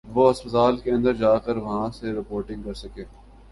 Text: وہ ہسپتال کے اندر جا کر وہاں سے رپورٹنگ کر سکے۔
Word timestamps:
وہ 0.07 0.23
ہسپتال 0.31 0.77
کے 0.77 0.91
اندر 0.91 1.13
جا 1.13 1.37
کر 1.37 1.57
وہاں 1.57 1.89
سے 1.91 2.11
رپورٹنگ 2.13 2.63
کر 2.63 2.73
سکے۔ 2.73 3.03